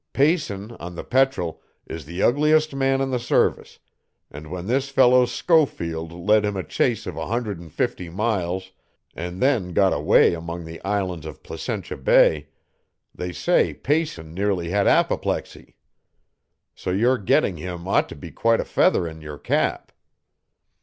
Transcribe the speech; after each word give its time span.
Payson, 0.13 0.71
on 0.79 0.95
the 0.95 1.03
Petrel, 1.03 1.61
is 1.85 2.05
the 2.05 2.23
ugliest 2.23 2.73
man 2.73 3.01
in 3.01 3.11
the 3.11 3.19
service, 3.19 3.77
and 4.31 4.49
when 4.49 4.65
this 4.65 4.89
fellow 4.89 5.27
Schofield 5.27 6.11
led 6.11 6.43
him 6.43 6.57
a 6.57 6.63
chase 6.63 7.05
of 7.05 7.15
a 7.15 7.27
hundred 7.27 7.59
and 7.59 7.71
fifty 7.71 8.09
miles, 8.09 8.71
and 9.13 9.39
then 9.43 9.73
got 9.73 9.93
away 9.93 10.33
among 10.33 10.65
the 10.65 10.83
islands 10.83 11.27
of 11.27 11.43
Placentia 11.43 11.97
Bay, 11.97 12.47
they 13.13 13.31
say 13.31 13.75
Payson 13.75 14.33
nearly 14.33 14.69
had 14.69 14.87
apoplexy. 14.87 15.75
So 16.73 16.89
your 16.89 17.19
getting 17.19 17.57
him 17.57 17.87
ought 17.87 18.09
to 18.09 18.15
be 18.15 18.31
quite 18.31 18.59
a 18.59 18.65
feather 18.65 19.07
in 19.07 19.21
your 19.21 19.37
cap." 19.37 19.91